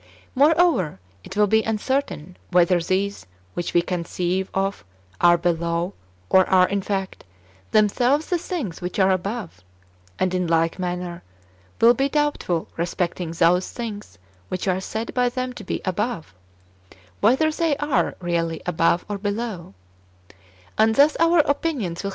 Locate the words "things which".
8.39-8.97, 13.69-14.67